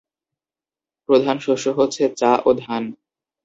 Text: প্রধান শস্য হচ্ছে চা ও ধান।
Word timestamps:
প্রধান 1.09 1.37
শস্য 1.39 1.65
হচ্ছে 1.77 2.03
চা 2.17 2.31
ও 2.45 2.49
ধান। 2.61 2.83